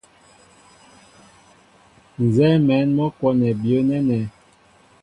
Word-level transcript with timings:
Nzɛ́ɛ́ 2.23 2.61
mɛ̌n 2.67 2.87
mɔ́ 2.97 3.09
kwɔ́nɛ 3.17 3.49
byə̌ 3.61 3.79
nɛ́nɛ́. 3.87 4.21